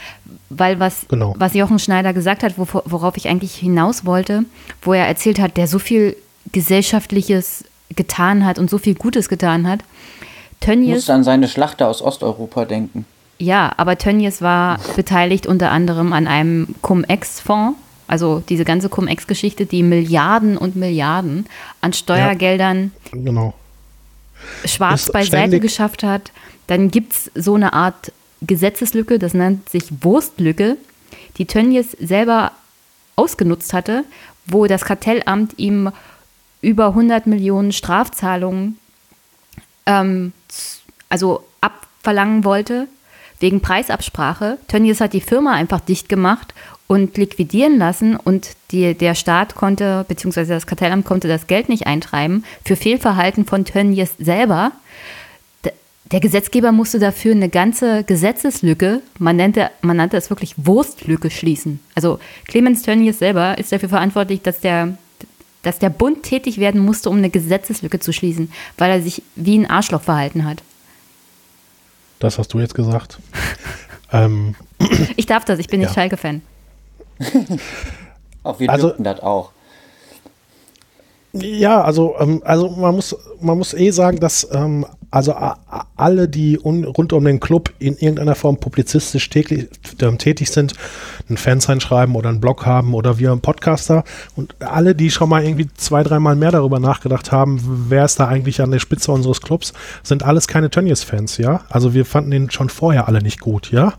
[0.48, 1.34] Weil was, Genau.
[1.38, 4.44] was Jochen Schneider gesagt hat, worauf ich eigentlich hinaus wollte,
[4.82, 6.16] wo er erzählt hat, der so viel
[6.52, 7.64] Gesellschaftliches
[7.94, 9.80] getan hat und so viel Gutes getan hat.
[10.60, 13.06] Tönnies, musste an seine Schlachter aus Osteuropa denken.
[13.38, 19.82] ja, aber Tönnies war beteiligt unter anderem an einem Cum-Ex-Fonds, also diese ganze Cum-Ex-Geschichte, die
[19.82, 21.46] Milliarden und Milliarden
[21.80, 23.54] an Steuergeldern Genau.
[24.64, 26.32] schwarz Ist beiseite geschafft hat.
[26.66, 30.76] Dann gibt es so eine Art Gesetzeslücke, das nennt sich Wurstlücke,
[31.36, 32.52] die Tönnies selber
[33.16, 34.04] ausgenutzt hatte,
[34.46, 35.90] wo das Kartellamt ihm
[36.62, 38.78] über 100 Millionen Strafzahlungen
[39.86, 40.32] ähm,
[41.08, 42.88] also abverlangen wollte,
[43.40, 44.58] wegen Preisabsprache.
[44.68, 46.54] Tönnies hat die Firma einfach dicht gemacht
[46.86, 51.86] und liquidieren lassen und die, der Staat konnte, beziehungsweise das Kartellamt konnte das Geld nicht
[51.86, 54.72] eintreiben für Fehlverhalten von Tönnies selber.
[56.10, 61.78] Der Gesetzgeber musste dafür eine ganze Gesetzeslücke, man nannte, man nannte es wirklich Wurstlücke, schließen.
[61.94, 64.98] Also Clemens Tönnies selber ist dafür verantwortlich, dass der,
[65.62, 69.58] dass der Bund tätig werden musste, um eine Gesetzeslücke zu schließen, weil er sich wie
[69.58, 70.62] ein Arschloch verhalten hat.
[72.18, 73.18] Das hast du jetzt gesagt.
[74.12, 74.54] ähm,
[75.16, 75.94] Ich darf das, ich bin nicht Ja.
[75.94, 76.42] Schalke-Fan.
[78.42, 79.52] Auch wir Also- dürften das auch.
[81.32, 85.34] Ja, also, ähm, also man muss, man muss eh sagen, dass ähm, also
[85.96, 89.68] alle, die un, rund um den Club in irgendeiner Form publizistisch täglich,
[90.00, 90.74] ähm, tätig sind,
[91.28, 94.04] ein Fansign schreiben oder einen Blog haben oder wir einen Podcaster
[94.36, 98.28] und alle, die schon mal irgendwie zwei, dreimal mehr darüber nachgedacht haben, wer ist da
[98.28, 99.72] eigentlich an der Spitze unseres Clubs,
[100.04, 101.62] sind alles keine Tönnies-Fans, ja.
[101.68, 103.94] Also wir fanden den schon vorher alle nicht gut, ja.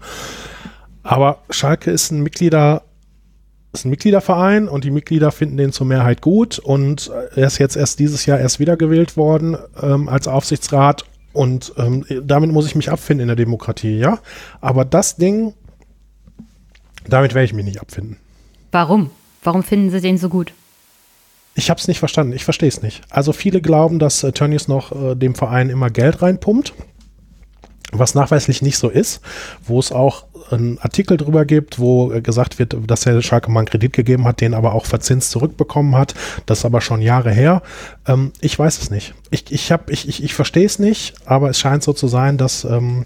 [1.03, 2.83] Aber Schalke ist ein Mitglieder
[3.73, 7.77] ist ein Mitgliederverein und die Mitglieder finden den zur Mehrheit gut und er ist jetzt
[7.77, 12.91] erst dieses Jahr erst wiedergewählt worden ähm, als Aufsichtsrat und ähm, damit muss ich mich
[12.91, 14.19] abfinden in der Demokratie, ja.
[14.59, 15.53] Aber das Ding,
[17.07, 18.17] damit werde ich mich nicht abfinden.
[18.71, 19.09] Warum?
[19.43, 20.53] Warum finden Sie den so gut?
[21.55, 23.01] Ich habe es nicht verstanden, ich verstehe es nicht.
[23.09, 26.73] Also viele glauben, dass äh, Tönnies noch äh, dem Verein immer Geld reinpumpt,
[27.91, 29.21] was nachweislich nicht so ist,
[29.63, 33.69] wo es auch einen Artikel drüber gibt, wo gesagt wird, dass er Schalke mal einen
[33.69, 36.13] Kredit gegeben hat, den aber auch verzinst zurückbekommen hat.
[36.45, 37.61] Das ist aber schon Jahre her.
[38.07, 39.13] Ähm, ich weiß es nicht.
[39.29, 42.63] Ich, ich, ich, ich, ich verstehe es nicht, aber es scheint so zu sein, dass
[42.63, 43.05] ähm,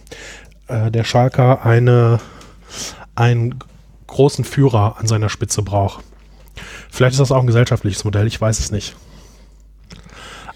[0.68, 2.20] äh, der Schalker eine,
[3.16, 3.56] einen
[4.08, 6.04] großen Führer an seiner Spitze braucht.
[6.90, 8.96] Vielleicht ist das auch ein gesellschaftliches Modell, ich weiß es nicht.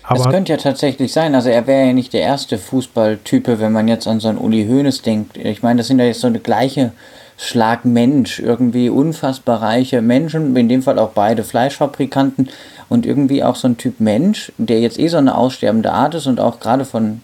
[0.10, 1.36] Das Aber könnte ja tatsächlich sein.
[1.36, 4.66] Also er wäre ja nicht der erste Fußballtype, wenn man jetzt an so einen Uli
[4.66, 5.38] Hoeneß denkt.
[5.38, 6.94] Ich meine, das sind ja jetzt so eine gleiche
[7.38, 12.50] Schlag Mensch, irgendwie unfassbar reiche Menschen, in dem Fall auch beide Fleischfabrikanten
[12.90, 16.28] und irgendwie auch so ein Typ Mensch, der jetzt eh so eine aussterbende Art ist
[16.28, 17.22] und auch gerade von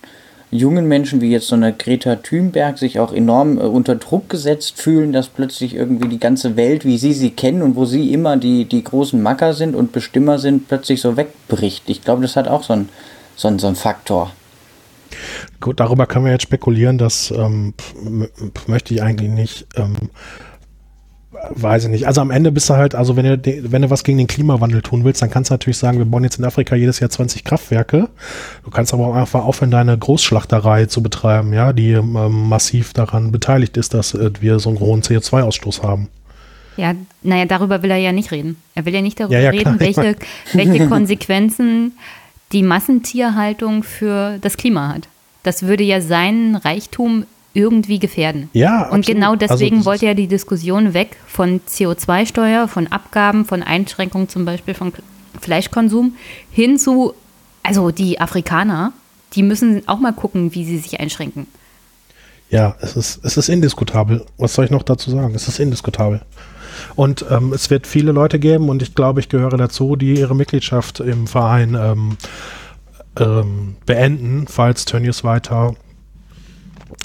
[0.55, 4.81] jungen Menschen wie jetzt so eine Greta Thunberg sich auch enorm äh, unter Druck gesetzt
[4.81, 8.37] fühlen, dass plötzlich irgendwie die ganze Welt, wie sie sie kennen und wo sie immer
[8.37, 11.83] die, die großen Macker sind und Bestimmer sind, plötzlich so wegbricht.
[11.89, 12.89] Ich glaube, das hat auch so ein,
[13.35, 14.31] so so ein Faktor.
[15.61, 17.73] Gut, darüber können wir jetzt spekulieren, das ähm,
[18.67, 19.67] möchte ich eigentlich nicht.
[19.75, 19.95] Ähm,
[21.51, 22.07] weiß ich nicht.
[22.07, 24.81] Also am Ende bist du halt, also wenn du, wenn du was gegen den Klimawandel
[24.81, 27.43] tun willst, dann kannst du natürlich sagen, wir bauen jetzt in Afrika jedes Jahr 20
[27.43, 28.09] Kraftwerke.
[28.63, 33.31] Du kannst aber auch einfach aufhören, deine Großschlachterei zu betreiben, ja, die ähm, massiv daran
[33.31, 36.09] beteiligt ist, dass äh, wir so einen hohen CO2-Ausstoß haben.
[36.77, 38.57] Ja, naja, darüber will er ja nicht reden.
[38.73, 40.15] Er will ja nicht darüber ja, ja, reden, welche,
[40.53, 41.93] welche Konsequenzen
[42.51, 45.07] die Massentierhaltung für das Klima hat.
[45.43, 48.49] Das würde ja seinen Reichtum irgendwie gefährden.
[48.53, 48.93] Ja, absolut.
[48.93, 53.63] Und genau also deswegen also, wollte er die Diskussion weg von CO2-Steuer, von Abgaben, von
[53.63, 54.91] Einschränkungen zum Beispiel von
[55.39, 56.15] Fleischkonsum
[56.51, 57.13] hin zu,
[57.63, 58.93] also die Afrikaner,
[59.33, 61.47] die müssen auch mal gucken, wie sie sich einschränken.
[62.49, 64.25] Ja, es ist, es ist indiskutabel.
[64.37, 65.33] Was soll ich noch dazu sagen?
[65.33, 66.21] Es ist indiskutabel.
[66.95, 70.35] Und ähm, es wird viele Leute geben, und ich glaube, ich gehöre dazu, die ihre
[70.35, 72.17] Mitgliedschaft im Verein ähm,
[73.17, 75.75] ähm, beenden, falls Tönnies weiter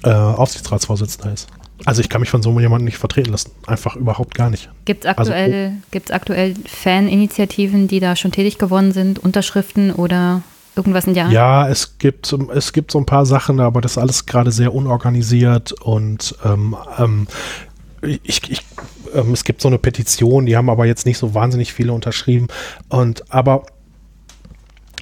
[0.05, 1.49] äh, Aufsichtsratsvorsitzender ist.
[1.87, 3.53] Also ich kann mich von so jemandem nicht vertreten lassen.
[3.67, 4.69] Einfach überhaupt gar nicht.
[4.85, 6.15] Gibt es aktuell, also, oh.
[6.15, 10.43] aktuell Faninitiativen, die da schon tätig geworden sind, Unterschriften oder
[10.77, 11.33] irgendwas in der Art?
[11.33, 14.75] Ja, es gibt, es gibt so ein paar Sachen, aber das ist alles gerade sehr
[14.75, 17.27] unorganisiert und ähm, ähm,
[18.03, 18.63] ich, ich,
[19.15, 22.49] ähm, es gibt so eine Petition, die haben aber jetzt nicht so wahnsinnig viele unterschrieben.
[22.89, 23.65] Und aber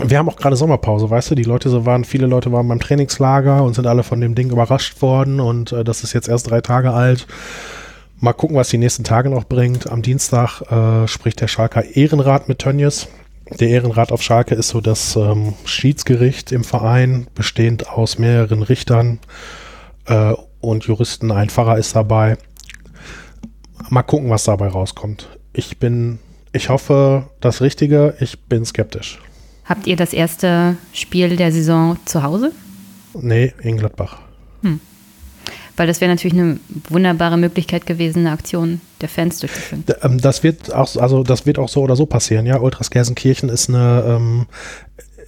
[0.04, 2.80] wir haben auch gerade Sommerpause, weißt du, die Leute so waren, viele Leute waren beim
[2.80, 6.50] Trainingslager und sind alle von dem Ding überrascht worden und äh, das ist jetzt erst
[6.50, 7.26] drei Tage alt.
[8.20, 9.90] Mal gucken, was die nächsten Tage noch bringt.
[9.90, 13.08] Am Dienstag äh, spricht der Schalker Ehrenrat mit Tönnies.
[13.60, 19.20] Der Ehrenrat auf Schalke ist so das ähm, Schiedsgericht im Verein, bestehend aus mehreren Richtern
[20.06, 21.30] äh, und Juristen.
[21.30, 22.36] Ein Pfarrer ist dabei.
[23.88, 25.38] Mal gucken, was dabei rauskommt.
[25.52, 26.18] Ich bin,
[26.52, 28.14] ich hoffe, das Richtige.
[28.20, 29.20] Ich bin skeptisch.
[29.68, 32.52] Habt ihr das erste Spiel der Saison zu Hause?
[33.14, 34.18] Nee, in Gladbach.
[34.62, 34.80] Hm.
[35.76, 39.84] Weil das wäre natürlich eine wunderbare Möglichkeit gewesen, eine Aktion der Fans durchzuführen.
[40.02, 42.58] Ähm, das wird auch, also das wird auch so oder so passieren, ja.
[42.58, 44.46] Ultras Gelsenkirchen ist eine, ähm,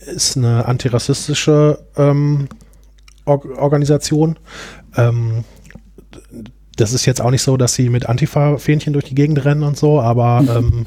[0.06, 2.48] ist eine antirassistische ähm,
[3.26, 4.38] Organisation.
[4.96, 5.44] Ähm,
[6.80, 9.76] das ist jetzt auch nicht so, dass sie mit Antifa-Fähnchen durch die Gegend rennen und
[9.76, 10.86] so, aber ähm,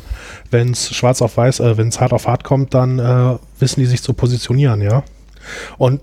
[0.49, 3.79] wenn es schwarz auf weiß, äh, wenn es hart auf hart kommt, dann äh, wissen
[3.79, 5.03] die sich zu positionieren, ja.
[5.77, 6.01] Und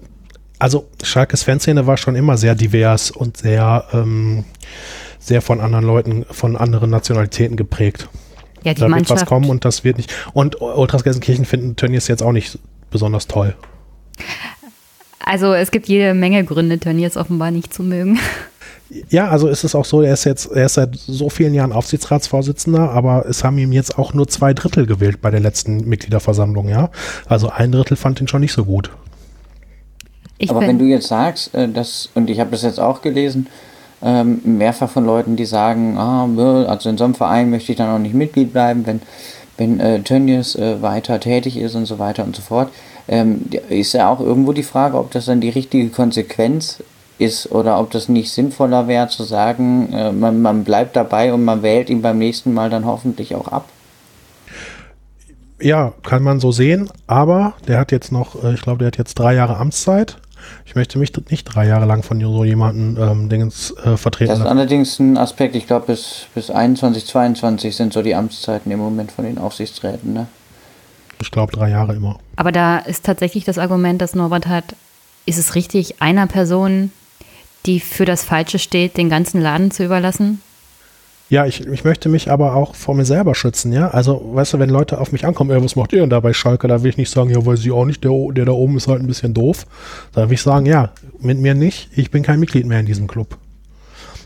[0.59, 4.45] also Schalkes Fanszene war schon immer sehr divers und sehr, ähm,
[5.19, 8.09] sehr von anderen Leuten, von anderen Nationalitäten geprägt.
[8.63, 9.11] Ja, die da Mannschaft.
[9.11, 10.13] wird was kommen und das wird nicht.
[10.35, 12.59] Und Ultras Gelsenkirchen finden Tönnies jetzt auch nicht
[12.91, 13.57] besonders toll.
[15.19, 18.19] Also es gibt jede Menge Gründe, Tönnies offenbar nicht zu mögen.
[19.09, 21.73] Ja, also ist es auch so, er ist jetzt, er ist seit so vielen Jahren
[21.73, 26.69] Aufsichtsratsvorsitzender, aber es haben ihm jetzt auch nur zwei Drittel gewählt bei der letzten Mitgliederversammlung,
[26.69, 26.91] ja.
[27.27, 28.91] Also ein Drittel fand ihn schon nicht so gut.
[30.39, 33.47] Ich aber wenn du jetzt sagst, äh, dass, und ich habe das jetzt auch gelesen,
[34.03, 36.27] ähm, mehrfach von Leuten, die sagen, ah,
[36.67, 39.03] also in so einem Verein möchte ich dann auch nicht Mitglied bleiben, wenn,
[39.59, 42.71] wenn äh, Tönnies äh, weiter tätig ist und so weiter und so fort,
[43.09, 46.83] ähm, ist ja auch irgendwo die Frage, ob das dann die richtige Konsequenz
[47.21, 51.45] ist oder ob das nicht sinnvoller wäre zu sagen, äh, man, man bleibt dabei und
[51.45, 53.69] man wählt ihn beim nächsten Mal dann hoffentlich auch ab.
[55.61, 58.99] Ja, kann man so sehen, aber der hat jetzt noch, äh, ich glaube, der hat
[58.99, 60.17] jetzt drei Jahre Amtszeit.
[60.65, 64.31] Ich möchte mich nicht drei Jahre lang von so jemandem ähm, Dingens äh, vertreten.
[64.31, 68.73] Das ist allerdings ein Aspekt, ich glaube, bis, bis 21, 22 sind so die Amtszeiten
[68.73, 70.27] im Moment von den Aufsichtsräten, ne?
[71.21, 72.19] Ich glaube, drei Jahre immer.
[72.37, 74.65] Aber da ist tatsächlich das Argument, das Norbert hat,
[75.27, 76.91] ist es richtig, einer Person
[77.67, 80.41] die für das Falsche steht, den ganzen Laden zu überlassen?
[81.29, 83.89] Ja, ich, ich möchte mich aber auch vor mir selber schützen, ja.
[83.89, 86.33] Also, weißt du, wenn Leute auf mich ankommen, ey, was macht ihr denn da bei
[86.33, 86.67] Schalke?
[86.67, 88.89] Da will ich nicht sagen, ja, weiß ich auch nicht, der, der da oben ist
[88.89, 89.65] halt ein bisschen doof.
[90.13, 93.07] Da will ich sagen, ja, mit mir nicht, ich bin kein Mitglied mehr in diesem
[93.07, 93.39] Club.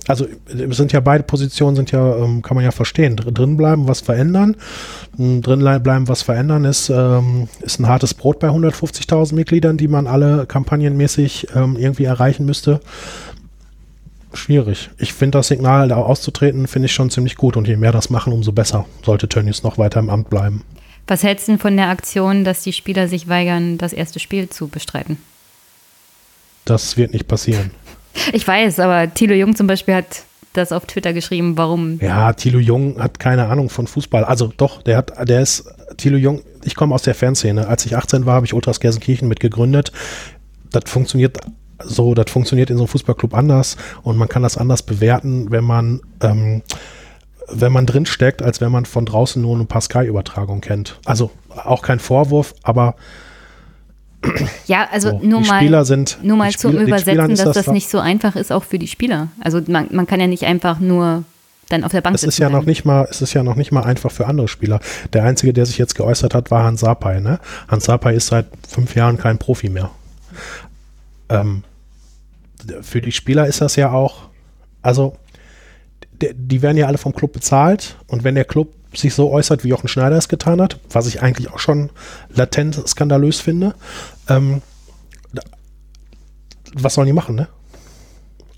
[0.07, 0.27] Also
[0.71, 3.17] sind ja beide Positionen sind ja, ähm, kann man ja verstehen.
[3.17, 4.57] Drin bleiben, was verändern.
[5.17, 9.89] Hm, drin bleiben, was verändern, ist, ähm, ist ein hartes Brot bei 150.000 Mitgliedern, die
[9.89, 12.81] man alle kampagnenmäßig ähm, irgendwie erreichen müsste
[14.37, 14.91] schwierig.
[14.99, 17.57] Ich finde das Signal, da auszutreten, finde ich schon ziemlich gut.
[17.57, 20.65] Und je mehr das machen, umso besser sollte Tönnies noch weiter im Amt bleiben.
[21.07, 24.49] Was hältst du denn von der Aktion, dass die Spieler sich weigern, das erste Spiel
[24.49, 25.19] zu bestreiten?
[26.65, 27.73] Das wird nicht passieren.
[28.33, 31.99] Ich weiß, aber Thilo Jung zum Beispiel hat das auf Twitter geschrieben, warum.
[32.01, 34.25] Ja, Thilo Jung hat keine Ahnung von Fußball.
[34.25, 37.67] Also doch, der hat, der ist, Thilo Jung, ich komme aus der Fanszene.
[37.67, 39.93] Als ich 18 war, habe ich Ultras Gelsenkirchen mitgegründet.
[40.71, 41.39] Das funktioniert
[41.83, 45.65] so, das funktioniert in so einem Fußballclub anders und man kann das anders bewerten, wenn
[45.65, 46.63] man ähm,
[47.49, 50.99] wenn man drin steckt, als wenn man von draußen nur eine Pascal-Übertragung kennt.
[51.05, 52.95] Also auch kein Vorwurf, aber
[54.67, 57.67] ja, also so, nur die mal, Spieler sind, nur mal die zum Übersetzen, dass das,
[57.67, 59.29] das nicht so einfach ist, auch für die Spieler.
[59.41, 61.25] Also man, man kann ja nicht einfach nur
[61.69, 63.73] dann auf der Bank Es ist ja noch nicht mal, es ist ja noch nicht
[63.73, 64.81] mal einfach für andere Spieler.
[65.13, 67.21] Der einzige, der sich jetzt geäußert hat, war Hans Sapai.
[67.21, 67.41] Ne?
[67.69, 69.91] Hans Sapai ist seit fünf Jahren kein Profi mehr.
[71.29, 71.65] Ähm,
[72.83, 74.29] für die Spieler ist das ja auch,
[74.83, 75.17] also
[76.21, 79.65] der, die werden ja alle vom Club bezahlt und wenn der Club sich so äußert,
[79.65, 81.91] wie Jochen Schneider es getan hat, was ich eigentlich auch schon
[82.31, 83.75] latent skandalös finde,
[84.29, 84.63] ähm,
[86.75, 87.49] was sollen die machen, ne?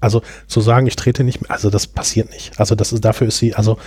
[0.01, 2.61] Also zu sagen, ich trete nicht mehr, also das passiert nicht.
[2.61, 3.79] Also das ist, dafür ist sie, also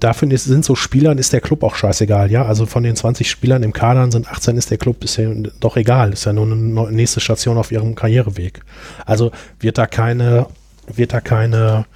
[0.00, 2.44] dafür sind so Spielern, ist der Club auch scheißegal, ja.
[2.44, 6.12] Also von den 20 Spielern im Kader sind 18 ist der Club ja doch egal,
[6.12, 8.60] ist ja nur eine nächste Station auf ihrem Karriereweg.
[9.04, 10.46] Also wird da keine,
[10.86, 11.86] wird da keine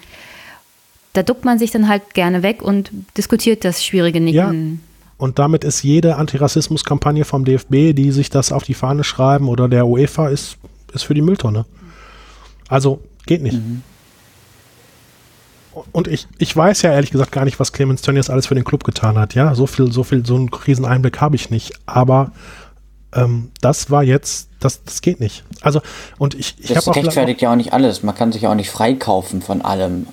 [1.13, 4.81] Da duckt man sich dann halt gerne weg und diskutiert das schwierige Nicken.
[5.17, 9.69] Und damit ist jede Antirassismus-Kampagne vom DFB, die sich das auf die Fahne schreiben oder
[9.69, 10.57] der UEFA, ist,
[10.93, 11.65] ist für die Mülltonne.
[12.67, 13.59] Also geht nicht.
[15.91, 18.63] Und ich, ich weiß ja ehrlich gesagt gar nicht, was Clemens Tönnies alles für den
[18.63, 19.33] Club getan hat.
[19.33, 21.73] Ja, so viel, so viel, so einen Kriseneinblick habe ich nicht.
[21.85, 22.31] Aber
[23.13, 25.43] ähm, das war jetzt, das, das geht nicht.
[25.61, 25.81] Also,
[26.17, 28.03] und ich, ich Das habe auch, rechtfertigt ja auch nicht alles.
[28.03, 30.07] Man kann sich ja auch nicht freikaufen von allem.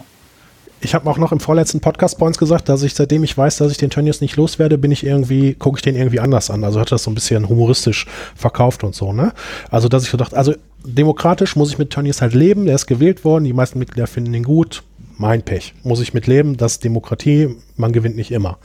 [0.80, 3.58] Ich habe auch noch im vorletzten Podcast bei uns gesagt, dass ich, seitdem ich weiß,
[3.58, 6.64] dass ich den Tönnies nicht loswerde, bin ich irgendwie, gucke ich den irgendwie anders an.
[6.64, 9.32] Also hat das so ein bisschen humoristisch verkauft und so, ne?
[9.70, 12.86] Also, dass ich so dachte, also demokratisch muss ich mit Tönnies halt leben, der ist
[12.86, 14.82] gewählt worden, die meisten Mitglieder finden ihn gut,
[15.18, 15.74] mein Pech.
[15.82, 18.58] Muss ich mit leben, das ist Demokratie, man gewinnt nicht immer.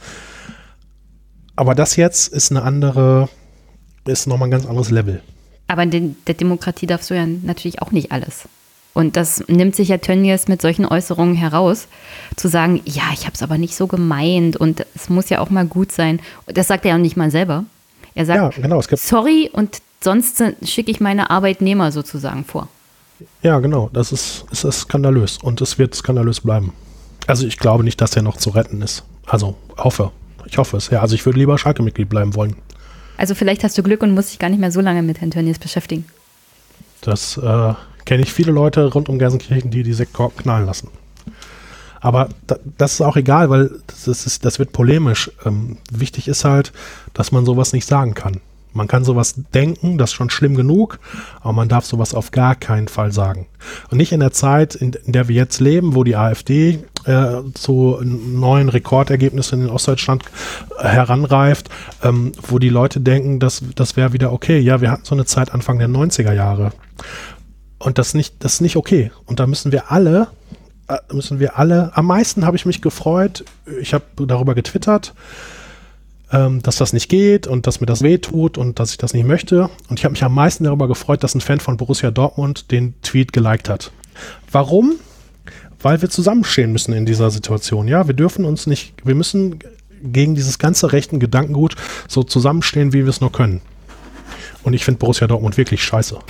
[1.54, 3.28] Aber das jetzt ist eine andere,
[4.06, 5.22] ist nochmal ein ganz anderes Level.
[5.68, 8.48] Aber in der Demokratie darfst du ja natürlich auch nicht alles.
[8.96, 11.86] Und das nimmt sich ja Tönnies mit solchen Äußerungen heraus,
[12.34, 15.50] zu sagen, ja, ich habe es aber nicht so gemeint und es muss ja auch
[15.50, 16.18] mal gut sein.
[16.46, 17.66] Das sagt er ja nicht mal selber.
[18.14, 22.68] Er sagt, Ja, genau, es gibt sorry und sonst schicke ich meine Arbeitnehmer sozusagen vor.
[23.42, 23.90] Ja, genau.
[23.92, 26.72] Das ist, ist, ist skandalös und es wird skandalös bleiben.
[27.26, 29.04] Also ich glaube nicht, dass er noch zu retten ist.
[29.26, 30.10] Also hoffe.
[30.46, 30.88] Ich hoffe es.
[30.88, 32.56] Ja, also ich würde lieber Schalke-Mitglied bleiben wollen.
[33.18, 35.32] Also vielleicht hast du Glück und musst dich gar nicht mehr so lange mit Herrn
[35.32, 36.06] Tönnies beschäftigen.
[37.02, 37.74] Das äh,
[38.06, 40.88] kenne ich viele Leute rund um Gelsenkirchen, die die Sektkorken knallen lassen.
[42.00, 45.30] Aber da, das ist auch egal, weil das, ist, das wird polemisch.
[45.44, 46.72] Ähm, wichtig ist halt,
[47.14, 48.40] dass man sowas nicht sagen kann.
[48.76, 50.98] Man kann sowas denken, das ist schon schlimm genug,
[51.40, 53.46] aber man darf sowas auf gar keinen Fall sagen.
[53.90, 57.98] Und nicht in der Zeit, in, der wir jetzt leben, wo die AfD äh, zu
[58.02, 60.24] neuen Rekordergebnissen in Ostdeutschland
[60.78, 61.70] heranreift,
[62.02, 64.58] ähm, wo die Leute denken, dass das wäre wieder okay.
[64.58, 66.72] Ja, wir hatten so eine Zeit Anfang der 90er Jahre.
[67.86, 69.12] Und das nicht, das ist nicht okay.
[69.26, 70.26] Und da müssen wir alle,
[70.88, 73.44] äh, müssen wir alle, am meisten habe ich mich gefreut,
[73.80, 75.14] ich habe darüber getwittert,
[76.32, 79.24] ähm, dass das nicht geht und dass mir das wehtut und dass ich das nicht
[79.24, 79.70] möchte.
[79.88, 83.00] Und ich habe mich am meisten darüber gefreut, dass ein Fan von Borussia Dortmund den
[83.02, 83.92] Tweet geliked hat.
[84.50, 84.96] Warum?
[85.80, 87.86] Weil wir zusammenstehen müssen in dieser Situation.
[87.86, 89.60] Ja, wir dürfen uns nicht, wir müssen
[90.02, 91.76] gegen dieses ganze rechten Gedankengut
[92.08, 93.60] so zusammenstehen, wie wir es nur können.
[94.64, 96.18] Und ich finde Borussia Dortmund wirklich scheiße.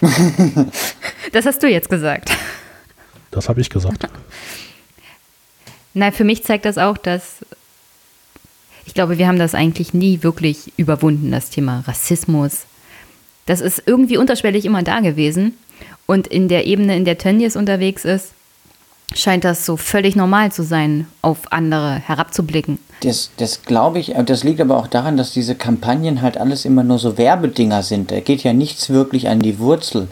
[1.32, 2.30] das hast du jetzt gesagt.
[3.30, 4.08] Das habe ich gesagt.
[5.94, 7.38] Nein, für mich zeigt das auch, dass
[8.86, 12.66] ich glaube, wir haben das eigentlich nie wirklich überwunden, das Thema Rassismus.
[13.46, 15.56] Das ist irgendwie unterschwellig immer da gewesen.
[16.06, 18.32] Und in der Ebene, in der Tönnies unterwegs ist,
[19.14, 22.78] scheint das so völlig normal zu sein, auf andere herabzublicken.
[23.00, 26.82] Das, das glaube ich, das liegt aber auch daran, dass diese Kampagnen halt alles immer
[26.82, 28.10] nur so Werbedinger sind.
[28.10, 30.08] Da geht ja nichts wirklich an die Wurzel.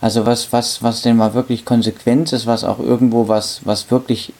[0.00, 4.32] Also was, was, was denn mal wirklich Konsequenz ist, was auch irgendwo was, was wirklich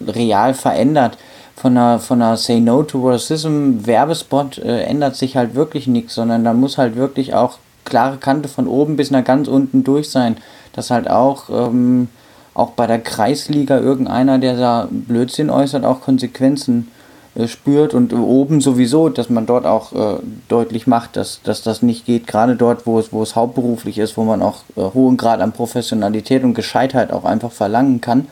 [0.00, 1.18] real verändert
[1.54, 6.14] von einer, von einer Say No to Racism Werbespot äh, ändert sich halt wirklich nichts,
[6.14, 10.08] sondern da muss halt wirklich auch klare Kante von oben bis nach ganz unten durch
[10.08, 10.38] sein,
[10.72, 12.08] dass halt auch, ähm,
[12.54, 17.01] auch bei der Kreisliga irgendeiner, der da Blödsinn äußert, auch Konsequenzen äh,
[17.46, 22.04] spürt und oben sowieso, dass man dort auch äh, deutlich macht, dass, dass das nicht
[22.04, 25.40] geht, gerade dort, wo es, wo es hauptberuflich ist, wo man auch äh, hohen Grad
[25.40, 28.26] an Professionalität und Gescheitheit auch einfach verlangen kann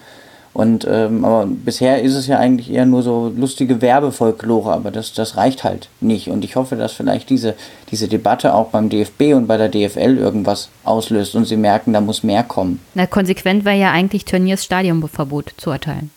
[0.52, 5.12] und ähm, aber bisher ist es ja eigentlich eher nur so lustige Werbefolklore, aber das,
[5.12, 6.28] das reicht halt nicht.
[6.28, 7.54] Und ich hoffe, dass vielleicht diese,
[7.90, 12.00] diese Debatte auch beim DFB und bei der DFL irgendwas auslöst und sie merken, da
[12.00, 12.80] muss mehr kommen.
[12.94, 16.10] Na, konsequent wäre ja eigentlich Turniers Stadionverbot zu erteilen.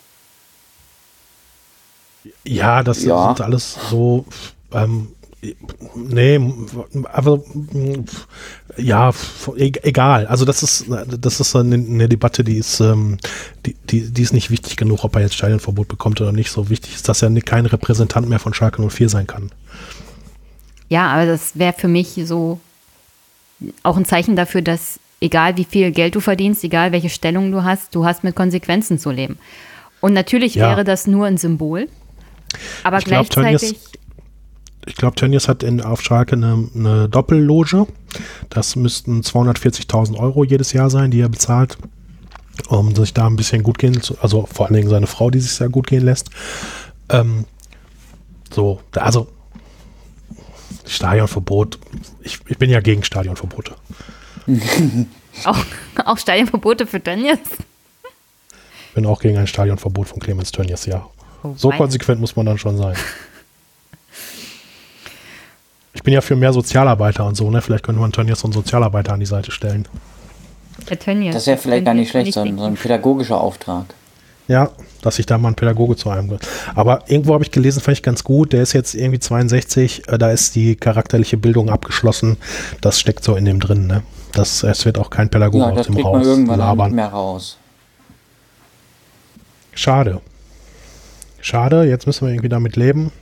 [2.44, 3.26] Ja, das ja.
[3.26, 4.24] sind alles so
[4.72, 5.08] ähm,
[5.94, 6.40] Nee,
[7.12, 7.42] aber
[8.76, 9.10] ja,
[9.56, 10.26] e-, egal.
[10.26, 13.18] Also das ist das ist eine, eine Debatte, die ist ähm,
[13.66, 16.50] die, die, die ist nicht wichtig genug, ob er jetzt Stadionverbot bekommt oder nicht.
[16.50, 19.50] So wichtig ist, dass er kein Repräsentant mehr von Schalke 04 sein kann.
[20.88, 22.60] Ja, aber das wäre für mich so
[23.82, 27.64] auch ein Zeichen dafür, dass egal wie viel Geld du verdienst, egal welche Stellung du
[27.64, 29.38] hast, du hast mit Konsequenzen zu leben.
[30.00, 30.68] Und natürlich ja.
[30.68, 31.88] wäre das nur ein Symbol.
[32.82, 33.70] Aber ich gleichzeitig.
[33.70, 34.04] Glaub,
[34.86, 37.86] ich glaube, Tönnies hat in, auf Schalke eine, eine Doppelloge.
[38.50, 41.78] Das müssten 240.000 Euro jedes Jahr sein, die er bezahlt,
[42.68, 45.40] um sich da ein bisschen gut gehen zu, also vor allen Dingen seine Frau, die
[45.40, 46.30] sich sehr gut gehen lässt.
[47.08, 47.46] Ähm,
[48.52, 49.28] so, also
[50.86, 51.78] Stadionverbot.
[52.22, 53.74] Ich, ich bin ja gegen Stadionverbote.
[55.44, 55.64] auch,
[56.04, 57.38] auch Stadionverbote für Tönnies?
[58.94, 61.08] Bin auch gegen ein Stadionverbot von Clemens Tönnies, ja.
[61.44, 62.96] Oh, so konsequent muss man dann schon sein.
[65.92, 67.62] Ich bin ja für mehr Sozialarbeiter und so, ne?
[67.62, 69.86] Vielleicht könnte man Tönnies so einen Sozialarbeiter an die Seite stellen.
[70.88, 71.34] Der Tönnies.
[71.34, 73.86] Das ist ja vielleicht gar nicht schlecht, so ein, so ein pädagogischer Auftrag.
[74.48, 74.70] Ja,
[75.02, 76.38] dass ich da mal ein Pädagoge zu einem.
[76.74, 78.52] Aber irgendwo habe ich gelesen, fand ich ganz gut.
[78.52, 82.38] Der ist jetzt irgendwie 62, äh, da ist die charakterliche Bildung abgeschlossen.
[82.80, 84.02] Das steckt so in dem drin, ne?
[84.32, 86.88] Das, es wird auch kein Pädagoge ja, aus dem Raus irgendwann labern.
[86.88, 87.56] Nicht mehr raus.
[89.74, 90.20] Schade.
[91.44, 93.12] Schade, jetzt müssen wir irgendwie damit leben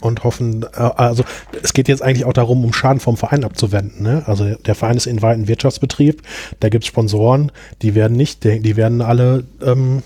[0.00, 1.24] und hoffen, äh, also
[1.62, 4.02] es geht jetzt eigentlich auch darum, um Schaden vom Verein abzuwenden.
[4.02, 4.22] Ne?
[4.24, 6.22] Also der Verein ist in weiten Wirtschaftsbetrieb,
[6.60, 10.02] da gibt es Sponsoren, die werden nicht, die werden alle ähm,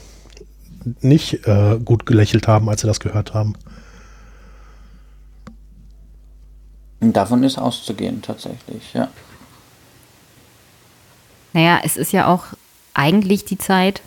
[1.00, 3.54] nicht äh, gut gelächelt haben, als sie das gehört haben.
[6.98, 9.06] Davon ist auszugehen, tatsächlich, ja.
[11.52, 12.46] Naja, es ist ja auch
[12.94, 14.02] eigentlich die Zeit,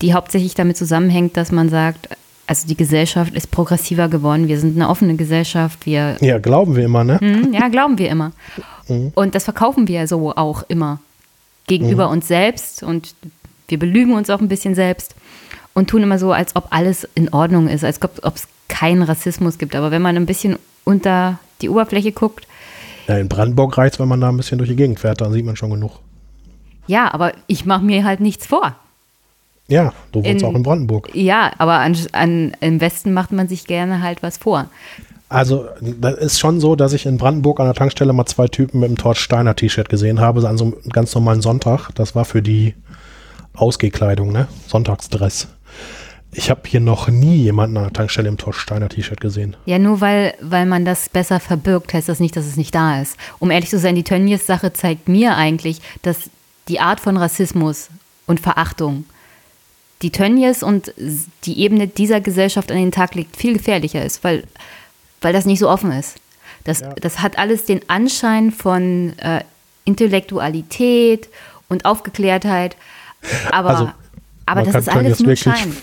[0.00, 2.08] die hauptsächlich damit zusammenhängt, dass man sagt,
[2.46, 4.48] also die Gesellschaft ist progressiver geworden.
[4.48, 5.86] Wir sind eine offene Gesellschaft.
[5.86, 7.18] Wir ja, glauben wir immer, ne?
[7.20, 8.32] Mhm, ja, glauben wir immer.
[8.88, 9.12] Mhm.
[9.14, 10.98] Und das verkaufen wir so auch immer
[11.68, 12.14] gegenüber mhm.
[12.14, 13.14] uns selbst und
[13.68, 15.14] wir belügen uns auch ein bisschen selbst
[15.74, 19.58] und tun immer so, als ob alles in Ordnung ist, als ob es keinen Rassismus
[19.58, 19.76] gibt.
[19.76, 22.48] Aber wenn man ein bisschen unter die Oberfläche guckt.
[23.06, 25.44] Ja, in Brandenburg reicht wenn man da ein bisschen durch die Gegend fährt, dann sieht
[25.44, 26.00] man schon genug.
[26.88, 28.74] Ja, aber ich mache mir halt nichts vor.
[29.70, 31.08] Ja, du wohnst in, auch in Brandenburg.
[31.14, 34.66] Ja, aber an, an, im Westen macht man sich gerne halt was vor.
[35.30, 38.80] Also, das ist schon so, dass ich in Brandenburg an der Tankstelle mal zwei Typen
[38.80, 41.90] mit einem Tort Steiner T-Shirt gesehen habe, an so einem ganz normalen Sonntag.
[41.94, 42.74] Das war für die
[43.54, 44.48] Ausgehkleidung, ne?
[44.66, 45.46] Sonntagsdress.
[46.32, 49.56] ich habe hier noch nie jemanden an der Tankstelle im Torsteiner T-Shirt gesehen.
[49.66, 53.00] Ja, nur weil, weil man das besser verbirgt, heißt das nicht, dass es nicht da
[53.00, 53.16] ist.
[53.38, 56.30] Um ehrlich zu sein, die Tönnies-Sache zeigt mir eigentlich, dass
[56.68, 57.88] die Art von Rassismus
[58.26, 59.04] und Verachtung,
[60.02, 60.92] die Tönnies und
[61.44, 64.44] die Ebene dieser Gesellschaft an den Tag legt, viel gefährlicher ist, weil,
[65.20, 66.16] weil das nicht so offen ist.
[66.64, 66.90] Das, ja.
[66.94, 69.42] das hat alles den Anschein von äh,
[69.84, 71.28] Intellektualität
[71.68, 72.76] und Aufgeklärtheit,
[73.50, 73.90] aber, also,
[74.46, 75.74] aber das ist alles nur Schein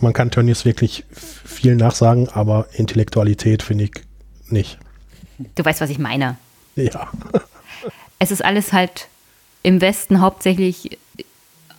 [0.00, 3.92] man kann Tönnies wirklich viel nachsagen, aber Intellektualität finde ich
[4.48, 4.78] nicht.
[5.54, 6.36] Du weißt, was ich meine.
[6.76, 7.10] Ja.
[8.18, 9.08] es ist alles halt
[9.62, 10.98] im Westen hauptsächlich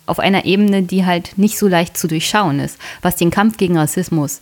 [0.08, 3.76] auf einer Ebene, die halt nicht so leicht zu durchschauen ist, was den Kampf gegen
[3.76, 4.40] Rassismus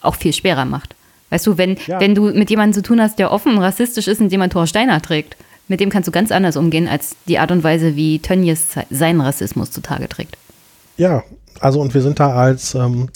[0.00, 0.94] auch viel schwerer macht.
[1.30, 2.00] Weißt du, wenn, ja.
[2.00, 5.02] wenn du mit jemandem zu tun hast, der offen rassistisch ist, indem er Thor Steiner
[5.02, 5.36] trägt,
[5.68, 9.20] mit dem kannst du ganz anders umgehen, als die Art und Weise, wie Tönnies seinen
[9.20, 10.36] Rassismus zutage trägt.
[10.96, 11.24] Ja,
[11.60, 13.08] also und wir sind da als ähm,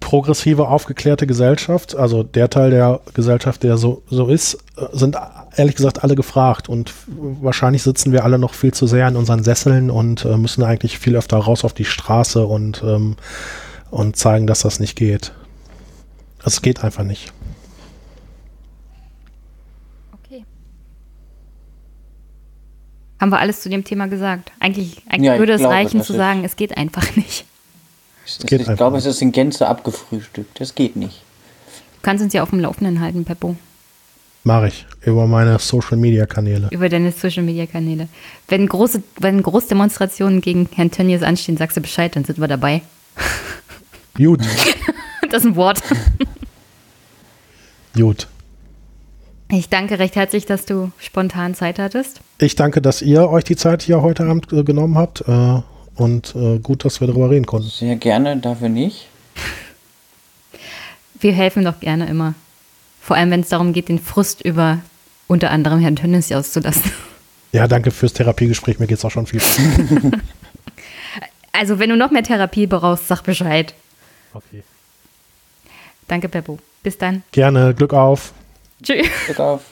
[0.00, 5.16] progressive, aufgeklärte Gesellschaft, also der Teil der Gesellschaft, der so, so ist, äh, sind
[5.56, 9.42] ehrlich gesagt alle gefragt und wahrscheinlich sitzen wir alle noch viel zu sehr in unseren
[9.42, 13.16] Sesseln und äh, müssen eigentlich viel öfter raus auf die Straße und, ähm,
[13.90, 15.32] und zeigen, dass das nicht geht.
[16.44, 17.32] Es geht einfach nicht.
[23.20, 24.52] Haben wir alles zu dem Thema gesagt?
[24.60, 27.44] Eigentlich, eigentlich ja, würde es glaube, reichen zu sagen, es geht einfach nicht.
[28.28, 30.60] Es geht ich glaube, es ist in Gänze abgefrühstückt.
[30.60, 31.22] Das geht nicht.
[31.96, 33.56] Du kannst uns ja auf dem Laufenden halten, Peppo.
[34.44, 34.86] Mache ich.
[35.02, 36.68] Über meine Social Media Kanäle.
[36.70, 38.08] Über deine Social Media Kanäle.
[38.48, 42.82] Wenn große, wenn Großdemonstrationen gegen Herrn Tönnies anstehen, sagst du Bescheid, dann sind wir dabei.
[44.16, 44.40] Gut.
[45.30, 45.82] das ist ein Wort.
[47.94, 48.28] Gut.
[49.50, 52.20] Ich danke recht herzlich, dass du spontan Zeit hattest.
[52.38, 55.24] Ich danke, dass ihr euch die Zeit hier heute Abend äh, genommen habt.
[55.98, 57.68] Und äh, gut, dass wir darüber reden konnten.
[57.68, 59.08] Sehr gerne, dafür nicht.
[61.18, 62.34] Wir helfen doch gerne immer.
[63.02, 64.78] Vor allem, wenn es darum geht, den Frust über
[65.26, 66.90] unter anderem Herrn Tönnies auszulassen.
[67.50, 68.78] Ja, danke fürs Therapiegespräch.
[68.78, 69.40] Mir geht es auch schon viel.
[71.50, 73.72] also, wenn du noch mehr Therapie brauchst, sag Bescheid.
[74.34, 74.62] Okay.
[76.06, 76.58] Danke, Beppo.
[76.82, 77.22] Bis dann.
[77.32, 77.72] Gerne.
[77.72, 78.34] Glück auf.
[78.82, 79.08] Tschüss.
[79.24, 79.62] Glück auf.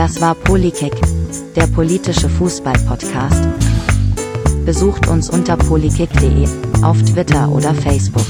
[0.00, 0.94] Das war Polykick,
[1.54, 3.46] der politische Fußball-Podcast.
[4.64, 6.48] Besucht uns unter polykick.de,
[6.82, 8.24] auf Twitter oder Facebook.